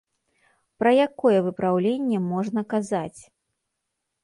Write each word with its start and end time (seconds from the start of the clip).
Пра 0.83 0.93
якое 1.07 1.37
выпраўленне 1.49 2.23
можна 2.33 2.65
казаць? 2.75 3.21